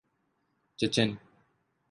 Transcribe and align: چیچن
چیچن 0.77 1.09